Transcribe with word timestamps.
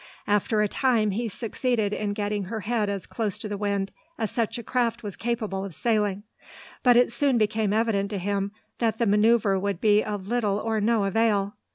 After 0.25 0.63
a 0.63 0.67
time 0.67 1.11
he 1.11 1.27
succeeded 1.27 1.93
in 1.93 2.13
getting 2.13 2.45
her 2.45 2.61
head 2.61 2.89
as 2.89 3.05
close 3.05 3.37
to 3.37 3.47
the 3.47 3.55
wind 3.55 3.91
as 4.17 4.31
such 4.31 4.57
a 4.57 4.63
craft 4.63 5.03
was 5.03 5.15
capable 5.15 5.63
of 5.63 5.75
sailing, 5.75 6.23
but 6.81 6.97
it 6.97 7.11
soon 7.11 7.37
became 7.37 7.71
evident 7.71 8.09
to 8.09 8.17
him 8.17 8.51
that 8.79 8.97
the 8.97 9.05
manoeuvre 9.05 9.59
would 9.59 9.79
be 9.79 10.03
of 10.03 10.25
little 10.25 10.57
or 10.57 10.81
no 10.81 11.03
avail. 11.03 11.55